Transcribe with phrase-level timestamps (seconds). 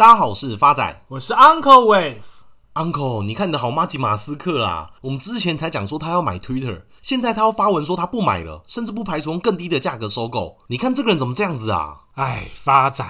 [0.00, 2.22] 大家好，我是发仔，我是 Uncle Wave。
[2.72, 4.92] Uncle，你看你的好妈吉马斯克啦！
[5.02, 10.56] 我们之前才讲说他要买 Twitter，现在他要发文说他不买了，甚至不排除用更低的价格收购。
[10.68, 11.98] 你看这个人怎么这样子啊？
[12.14, 13.04] 哎，发仔，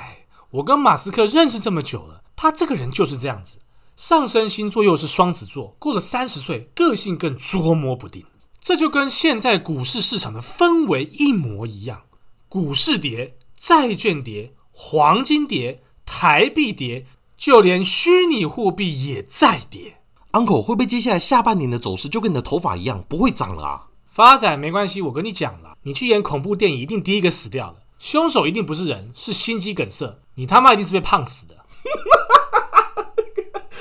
[0.51, 3.61] 我跟马斯克认识这么久了，他这个人就是这样子，
[3.95, 8.27] 上升星座又是双子座，过了三十岁，个性更捉摸不定。
[8.59, 12.01] 这就跟现在股市市场的氛围一模一样，
[12.49, 15.85] 股市跌，债券跌，黄金跌。
[16.21, 20.03] 台币跌，就连虚拟货币也在跌。
[20.33, 23.87] Uncle 会不会接下来下半年的走势就跟你的头发一样不会涨了啊？
[24.07, 30.19] 发仔没关系，我跟你讲了，你去演恐怖电影一定第一个死掉的，凶手一定不是人，是心肌梗塞。
[30.35, 31.57] 你他妈一定是被胖死的。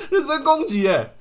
[0.08, 1.18] 人身攻击耶！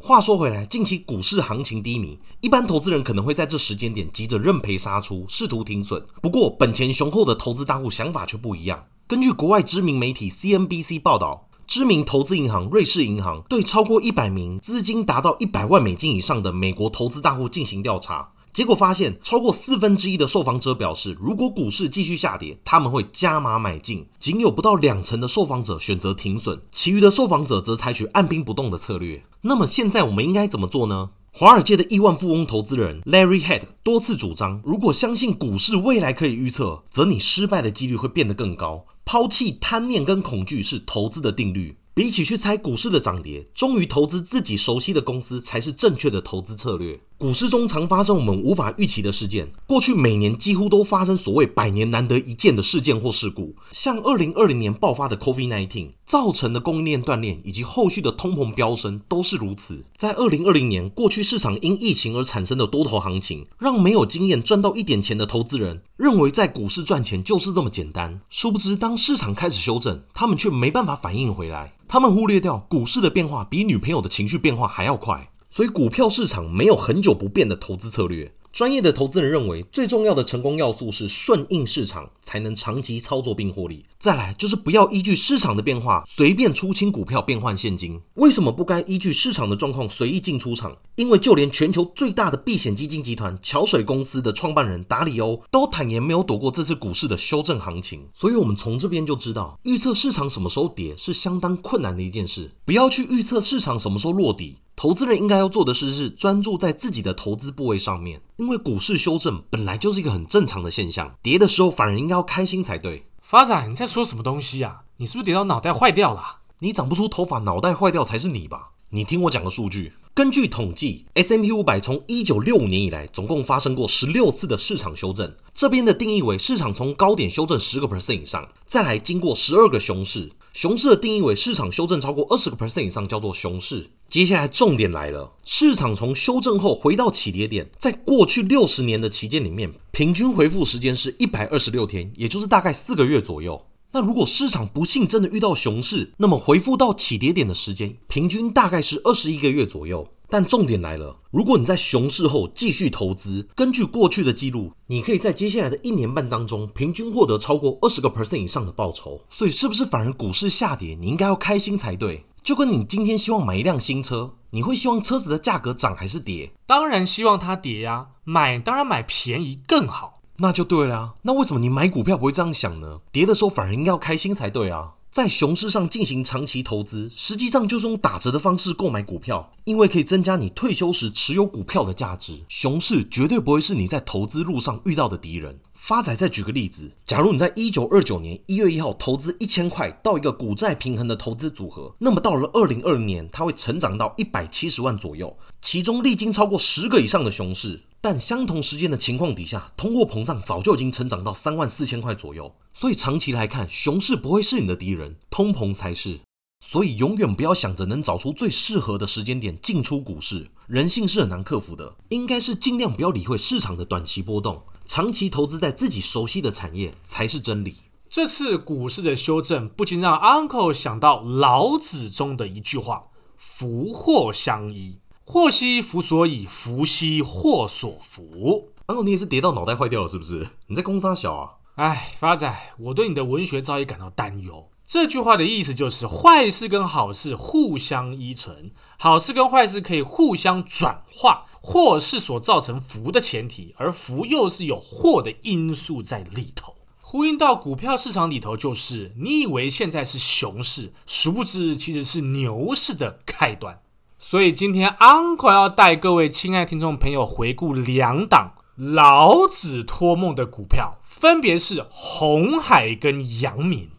[0.00, 6.04] 话说回来，近期股市行情低迷，一般投资人可能会在这时间点急着认赔杀出，试图停损。
[6.20, 8.86] 不过，本钱雄厚的投资大户想法却不一样。
[9.08, 29.22] 根据国外知名媒体 CNBC 报道，知名投资银行瑞士银行对超过一百名资金达到一百万美金以上的美国投资大户进行调查，结果发现，超过四分之一的受访者表示，如果股市继续下跌，他们会加码买进；仅有不到两成的受访者选择停损，其余的受访者则采取按兵不动的策略。
[29.42, 31.10] 那么现在我们应该怎么做呢？
[31.32, 38.84] 华尔街的亿万富翁投资人 Larry Head 多次主张，如果相信股市未来可以预测，则你失败的几率会变得更高。
[39.06, 41.78] 抛弃贪念跟恐惧是投资的定律。
[41.94, 47.00] 比起去猜股市的涨跌，忠于投资自己熟悉的公司才是正确的投资策略。
[47.18, 59.82] 股市中常发生我们无法预期的事件，过去每年几乎都发生所谓百年难得一见的事件或事故，像二零二零年爆发的 COVID-19 造成的供应链断裂，以及后续的通膨飙升都是如此。
[59.96, 71.72] 在二零二零年，过去市场因疫情而产生的多头行情，让没有经验赚到一点钱的投资人认为在股市赚钱就是这么简单，殊不知当市场开始修正，他们却没办法反应回来。
[71.88, 78.30] 他们忽略掉股市的变化比女朋友的情绪变化还要快，所以股票市场没有恒久不变的投资策略。
[78.52, 83.86] 专业的投资人认为，最重要的成功要素是顺应市场，才能长期操作并获利。
[83.98, 87.98] 再来就是不要依据市场的变化随便出清股票变换现金。
[88.16, 90.76] 为什么不该依据市场的状况随意进出场？
[90.96, 98.06] 因为就连全球最大的避险基金集团桥水公司的创办人达里欧都坦言没有躲过这次股市的修正行情。
[98.12, 102.50] 所以，我们从这边就知道，预测市场什么时候跌是相当困难的一件事。
[102.66, 104.58] 不要去预测市场什么时候落底。
[104.78, 113.06] 投资人应该要做的事是专注在自己的投资部位上面，因为股市修正本来就是一个很正常的现象，跌的时候反而应该要开心才对。
[113.22, 114.82] 发仔，你在说什么东西啊？
[114.98, 116.40] 你是不是跌到脑袋坏掉了？
[116.58, 118.72] 你长不出头发，脑袋坏掉才是你吧？
[118.90, 125.32] 你听我讲个数据，根据统计，S M P 五百从一九六五年以来，总共发生过十六次的市场修正。
[125.54, 130.30] 这边的定义为市场从高点修正十个 percent 以上，再来经过十二个熊市。
[130.52, 133.90] 熊市的定义为市场修正超过二十个 percent 以上，叫做熊市。
[134.08, 143.60] 接下来重点来了，市场从修正后回到起跌点，在过去六十年的期间里面，平均回复时间是一百二十六天，也就是大概四个月左右。
[143.92, 150.06] 那如果市场不幸真的遇到熊市，那么回复到起跌点的时间，平均大概是二十一个月左右。
[150.28, 159.20] 但重点来了，如果你在熊市后继续投资，根据过去的记录，你可以在接下来的一年半当中，平均获得超过二十个 percent 以上的报酬。
[159.30, 162.24] 所以，是不是反而股市下跌，你应该要开心才对？
[162.46, 166.52] 就跟你今天希望买一辆新车，你会希望车子的价格涨还是跌？
[166.64, 171.14] 当然希望它跌呀，买当然买便宜更好，那就对了啊。
[171.22, 173.00] 那为什么你买股票不会这样想呢？
[173.10, 174.92] 跌的时候反而应该要开心才对啊。
[175.10, 182.44] 在熊市上进行长期投资，实际上就是用打折的方式购买股票，因为可以增加你退休时持有股票的价值。
[182.48, 185.58] 熊市绝对不会是你在投资路上遇到的敌人。
[185.76, 197.82] 发仔再举个例子，假如你在一九二九年一月一号投资一千块到一个股债平衡的投资组合，那么到了二零二零年，它会成长到一百七十万左右，其中历经超过十个以上的熊市。
[198.00, 206.20] 但相同时间的情况底下，通货膨胀早就已经成长到三万四千块左右，所以长期来看，熊市不会是你的敌人，通膨才是。
[206.68, 211.94] 所以永远不要想着能找出最适合的时间点进出股市，人性是很难克服的。
[212.08, 217.76] 应该是尽量不要理会市场的短期波动，长期投资在自己熟悉的产业才是真理。
[218.10, 223.04] 这次股市的修正不禁让 Uncle 想到老子中的一句话
[223.38, 228.72] ：“福祸相依。”祸兮福所倚，福兮祸所伏。
[228.88, 230.48] Uncle，你也是跌到脑袋坏掉了，是不是？
[230.66, 231.50] 你在攻三小啊？
[231.76, 234.68] 哎，发仔，我对你的文学造诣感到担忧。
[234.86, 241.44] 这句话的意思就是，坏事跟好事互相依存，好事跟坏事可以互相转化。
[241.60, 246.76] 祸是所造成福的前提，而福又是有祸的因素在里头。
[247.00, 253.80] 呼应到股票市场里头，就是你以为现在是熊市，殊不知其实是牛市的开端。
[254.18, 263.90] 所以今天 Uncle 要带各位亲爱听众朋友回顾两档老子托梦的股票，分别是红海跟阳明。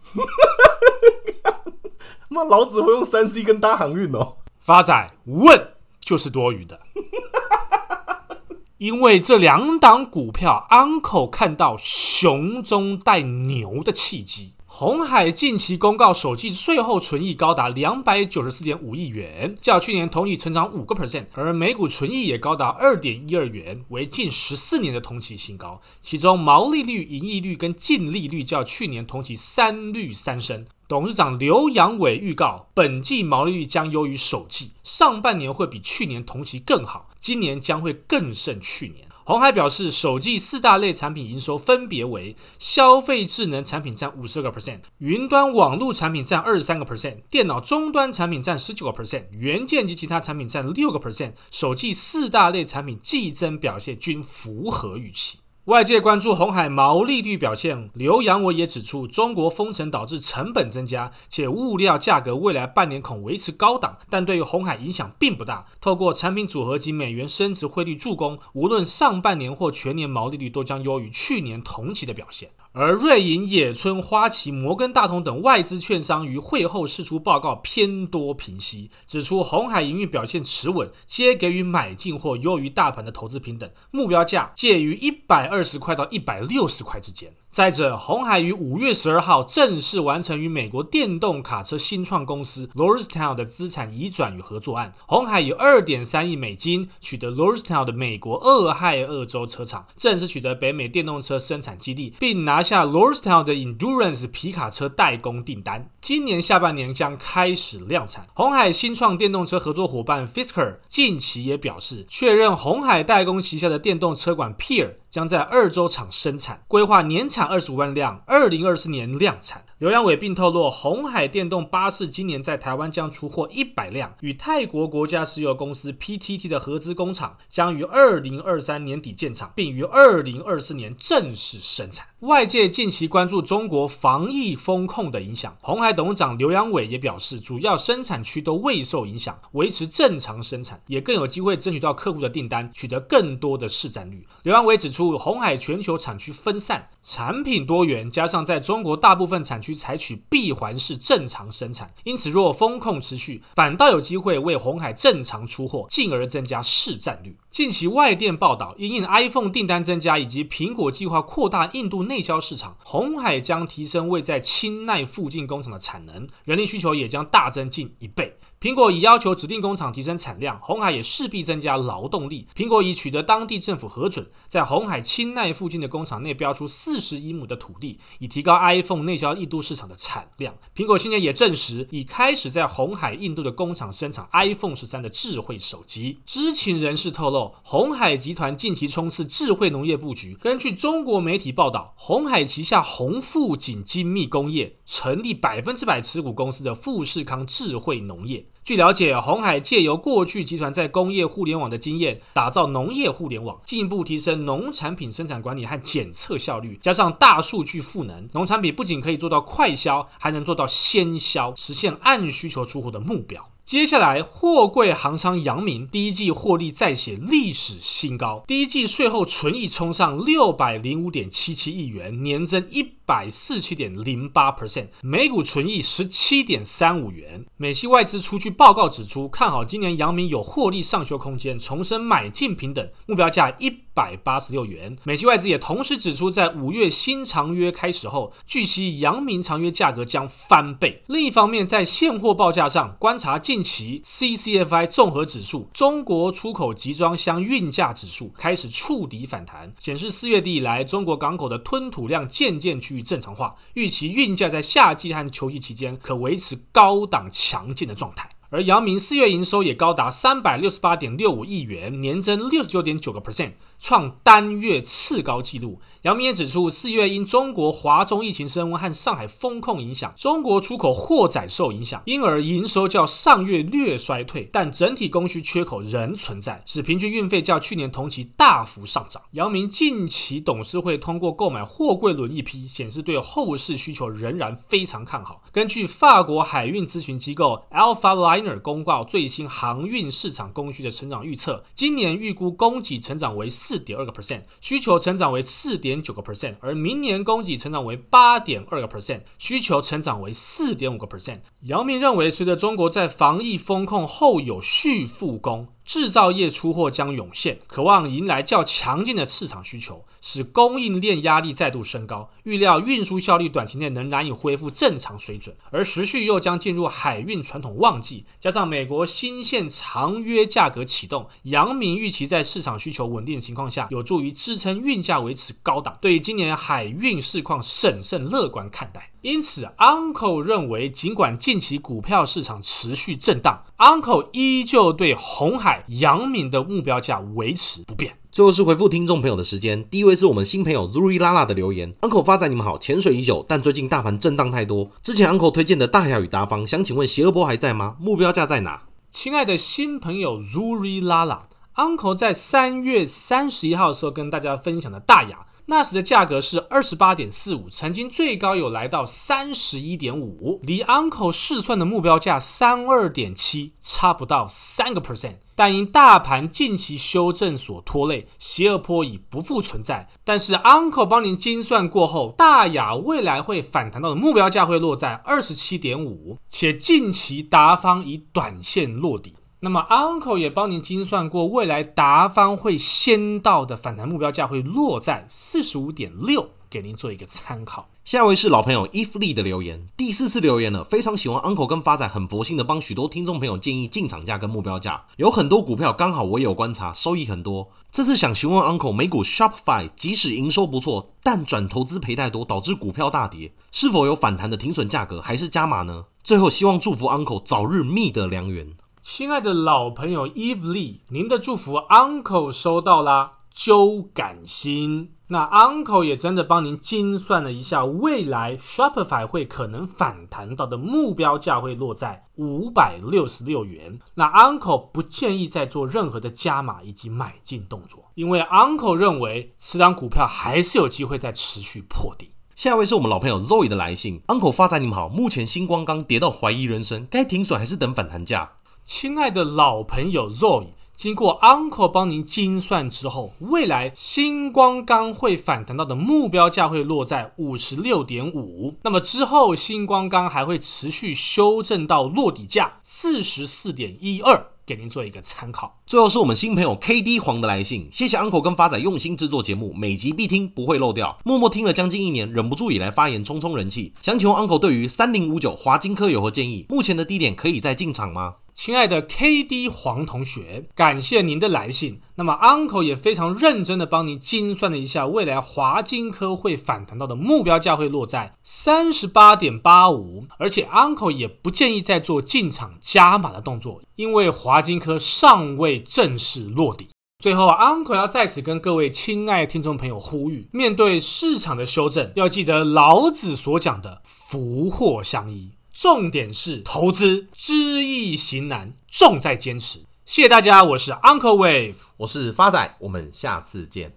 [2.38, 4.36] 那老子会用三 C 跟搭航运哦。
[4.60, 6.80] 发仔问就是多余的。
[8.78, 14.54] 因为这两档股票，Uncle 看到熊中带牛的契机。
[14.68, 25.82] 鸿海近期公告首季税后纯益高达两百九十四点五亿元，较去年同期成长五个 percent，而每股纯益也高达二点一二元，为近十四年的同期新高。
[26.00, 30.68] 其中毛利率、盈利率跟净利率较去年同期三率三升。
[30.88, 39.06] 董事长刘扬伟预告，本季毛利率将优于首季，上半年会比去年同期更好，今年将会更胜去年。
[39.26, 51.34] 红海表示，首季四大类产品营收分别为消费智能产品占五十个 percent，云端网络产品占二十三个 percent，电脑终端产品占十九个 percent，元件及其他产品占六个 percent。
[51.52, 55.40] 首季四大类产品季增表现均符合预期。
[55.68, 65.66] 外界关注红海毛利率表现，刘洋伟也指出，中国封城导致成本增加，且物料价格未来半年恐维持高档，但对于红海影响并不大。
[65.82, 72.50] 透过产品组合及美元升值汇率助攻，无论上半年或全年毛利率都将优于去年同期的表现。
[72.80, 87.34] 而瑞银、野村、花旗、摩根大通等外资券商于会后释出报告偏多平息，指出红海营运表现持稳，皆给予买进或优于大盘的投资评等，目标价介于一百二十块到一百六十块之间。
[87.50, 94.94] 再者，红海于五月十二号正式完成与美国电动卡车新创公司 Lordstown 的资产移转与合作案。
[95.08, 105.90] 红海以二点三亿美金取得 Lordstown 的美国俄亥俄州车厂，正式取得北美电动车生产基地，并拿下 Lordstown 的 Endurance 皮卡车代工订单。
[106.02, 108.28] 今年下半年将开始量产。
[108.34, 119.66] 红海新创电动车合作伙伴 Fisker 近期也表示，确认红海代工旗下的电动车管 Peer 将在二州厂生产，规划年产二十五万辆，二零二四年量产。
[119.80, 132.06] 刘扬伟并透露，鸿海电动巴士今年在台湾将出货一百辆，与泰国国家石油公司 PTT 的合资工厂将于二零二三年底建厂，并于二零二四年正式生产。
[132.20, 144.26] 外界近期关注中国防疫风控的影响，红海董事长刘扬伟也表示，主要生产区都未受影响，维持正常生产，也更有机会争取到客户的订单，取得更多的市占率。
[144.42, 157.38] 刘扬伟指出，红海全球产区分散，产品多元，加上在中国大部分产区采取闭环式正常生产，因此若封控持续，反倒有机会为红海正常出货，进而增加市占率。
[157.52, 162.08] 近期外电报道，因应 iPhone 订单增加以及苹果计划扩大印度。
[162.08, 168.38] 内销市场，红海将提升位在清奈附近工厂的产能，人力需求也将大增近一倍。
[168.62, 172.48] 苹果已要求指定工厂提升产量，红海也势必增加劳动力。
[172.56, 180.56] 苹果已取得当地政府核准，在红海清奈附近的工厂内标出四十一亩的土地，以提高 iPhone 内销印度市场的产量。
[180.76, 186.20] 苹果今年也证实，已开始在红海印度的工厂生产 iPhone 十三的智慧手机。
[186.26, 190.36] 知情人士透露，鸿海集团近期冲刺智慧农业布局。
[190.36, 198.46] 根据中国媒体报道，鸿海旗下鸿富锦精密工业成立百分之百持股公司的富士康智慧农业。
[198.68, 213.50] 据了解，鸿海借由过去集团在工业互联网的经验，打造农业互联网，进一步提升农产品生产管理和检测效率，加上大数据赋能，农产品不仅可以做到快销，还能做到先销，实现按需求出货的目标。
[213.64, 227.46] 接下来，货柜航商阳明第一季获利再写历史新高，第一季税后纯益冲上六百零五点七七亿元，年增一百四七点零八 percent，每股纯益十七点三五元。
[227.56, 234.98] 美系外资出具报告指出，看好今年阳明有获利上修空间，重申买进平等，目标价一百八十六元。
[235.06, 241.02] 美系外资也同时指出，在五月新长约开始后，据悉阳明长约价格将翻倍。
[241.08, 258.30] 另一方面，在现货报价上，观察近期 CCFI 综合指数、中国出口集装箱运价指数开始触底反弹，显示四月底以来中国港口的吞吐量渐渐趋于正常化，预期运价在夏季和秋季期间可维持高档强劲的状态。
[258.50, 263.52] 而姚明四月营收也高达三百六十八点六五亿元，年增六十九点九个 percent。
[263.80, 265.80] 创单月次高纪录。
[266.04, 279.22] 杨明也指出，四月因中国华中疫情升温和上海封控影响，中国出口货载受影响，因而营收较上月略衰退，但整体供需缺口仍存在，使平均运费较去年同期大幅上涨。
[279.32, 285.42] 杨明近期董事会通过购买货柜轮一批，显示对后市需求仍然非常看好。
[285.52, 301.40] 根据法国海运咨询机构 Alphaliner 公告最新航运市场供需的成长预测，今年预估供给成长为四点二个 percent，需求成长为四点九个 percent，而明年供给成长为八点二个 percent，需求成长为四点五个 percent。
[301.64, 305.68] 姚明认为，随着中国在防疫风控后有序复工。
[305.88, 312.30] 制造业出货将涌现，渴望迎来较强劲的市场需求，使供应链压力再度升高。
[312.44, 325.98] 预料运输效率短期内仍难以恢复正常水准，而时序又将进入海运传统旺季，加上美国新线长约价格启动，杨明预期在市场需求稳定的情况下，有助于支撑运价维持高档。
[326.02, 329.10] 对今年海运市况审慎乐观看待。
[329.22, 338.18] 因此，Uncle 认为，尽管近期股票市场持续震荡，Uncle 依旧对红海、阳明的目标价维持不变。
[338.32, 344.92] 最后是回复听众朋友的时间，第一位是我们新朋友 Zuri Lala 的留言：Uncle 发展，你们好，潜水已久，但最近大盘震荡太多。
[345.02, 347.96] 之前 Uncle 推荐的大亚与达方，想请问邪恶波还在吗？
[348.00, 348.84] 目标价在哪？
[349.10, 355.47] 亲爱的新朋友 Zuri Lala，Uncle 在三月三十一号的时候跟大家分享的大亚。
[355.70, 370.08] 那时的价格是二十八点四五，曾经最高有来到三十一点五，离 Uncle 试算的目标价三二点七差不到三个 percent，但因大盘近期修正所拖累，邪恶坡已不复存在。
[370.24, 379.34] 但是 Uncle 帮您精算过后，大亚未来会反弹到的目标价会落在二十七点五，且近期达方已短线落底。
[379.60, 387.90] 那么，Uncle 也帮您精算过，未来达方会先到的反弹目标价会落在四十五点六，给您做一个参考。
[388.06, 397.72] 下一位是老朋友 If Lee 的留言，第四次留言了，非常喜欢 Uncle 跟发仔很佛心的帮许多听众朋友建议进场价跟目标价，有很多股票刚好我也有观察，收益很多。
[397.92, 406.06] 这次想询问 Uncle，美股 Shopify 即使营收不错，但转投资赔太多，导致股票大跌，是否有反弹的停损价格，还是加码呢？
[406.24, 408.76] 最后希望祝福 Uncle 早日觅得良缘。
[409.10, 415.14] 亲爱的老朋友 Eve Lee，您的祝福 Uncle 收到啦，揪感心。
[415.30, 423.98] 那 Uncle 也真的帮您精算了一下，未来 Shopify 会可能反弹到的目标价会落在五百六十六元。
[424.16, 432.32] 那 Uncle 不建议再做任何的加码以及买进动作，因为 Uncle 认为此档股票还是有机会再持续破底。
[432.58, 438.54] 下一位是我们老朋友 Zoe 的来信，Uncle 发仔你们好，目前星光刚跌到怀疑人生，该停损还是等反弹价？
[438.88, 448.76] 亲爱的老朋友 Zoe，经过 Uncle 帮您精算之后，未来星光钢会反弹到的目标价会落在五十六点五。
[448.84, 455.82] 那么之后，星光钢还会持续修正到落底价四十四点一二，给您做一个参考。
[455.86, 461.20] 最后是我们新朋友 KD 黄的来信，谢谢 Uncle 跟发仔用心制作节目，每集必听，不会漏掉。
[461.26, 463.92] 默默听了将近一年，忍不住也来发言冲冲人气。
[464.02, 466.66] 想请问 Uncle 对于三零五九华金科有何建议？
[466.70, 468.36] 目前的低点可以再进场吗？
[468.58, 472.02] 亲爱的 KD 黄同学，感谢您的来信。
[472.16, 486.88] 那么 Uncle 也非常认真的帮您精算了一下，未来华金科会反弹到的目标价会落在三十八点八五，而且 Uncle 也不建议再做进场加码的动作，因为华金科尚未正式落底。
[487.24, 495.52] 最后，Uncle 要在此跟各位亲爱听众朋友呼吁，面对市场的修正，要记得老子所讲的福祸相依。
[495.80, 497.54] 重点是投资知
[497.84, 499.82] 易行难，重在坚持。
[500.08, 503.96] 谢谢大家，我是 Uncle Wave，我是发仔，我们下次见。